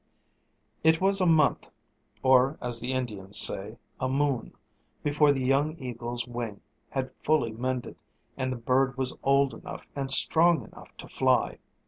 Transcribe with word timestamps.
It 0.83 0.99
was 0.99 1.21
a 1.21 1.27
month 1.27 1.69
or, 2.23 2.57
as 2.59 2.79
the 2.79 2.91
Indians 2.91 3.37
say, 3.37 3.77
a 3.99 4.09
moon 4.09 4.55
before 5.03 5.31
the 5.31 5.43
young 5.43 5.77
eagle's 5.77 6.25
wing 6.25 6.61
had 6.89 7.13
fully 7.21 7.51
mended 7.51 7.97
and 8.35 8.51
the 8.51 8.55
bird 8.57 8.97
was 8.97 9.15
old 9.23 9.53
enough 9.53 9.85
and 9.95 10.09
strong 10.09 10.63
enough 10.63 10.97
to 10.97 11.07
fly. 11.07 11.59